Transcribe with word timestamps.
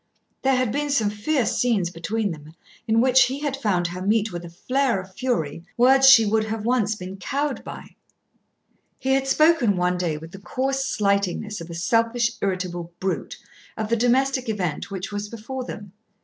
There 0.41 0.55
had 0.55 0.71
been 0.71 0.89
some 0.89 1.11
fierce 1.11 1.59
scenes 1.59 1.91
between 1.91 2.31
them 2.31 2.55
in 2.87 3.01
which 3.01 3.25
he 3.25 3.41
had 3.41 3.55
found 3.55 3.85
her 3.89 4.01
meet 4.01 4.33
with 4.33 4.43
a 4.43 4.49
flare 4.49 4.99
of 4.99 5.13
fury 5.13 5.63
words 5.77 6.09
she 6.09 6.25
would 6.25 6.49
once 6.65 6.93
have 6.93 6.99
been 6.99 7.17
cowed 7.17 7.63
by. 7.63 7.95
He 8.97 9.13
had 9.13 9.27
spoken 9.27 9.77
one 9.77 9.99
day 9.99 10.17
with 10.17 10.31
the 10.31 10.39
coarse 10.39 10.83
slightingness 10.85 11.61
of 11.61 11.69
a 11.69 11.75
selfish, 11.75 12.31
irritable 12.41 12.91
brute, 12.99 13.37
of 13.77 13.89
the 13.89 13.95
domestic 13.95 14.49
event 14.49 14.89
which 14.89 15.11
was 15.11 15.29
before 15.29 15.65
them. 15.65 15.91